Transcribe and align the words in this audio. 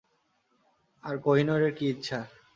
আর 1.03 1.15
কোহিনূরের 1.25 1.71
কি 1.77 1.85
ইচ্ছা? 1.89 2.19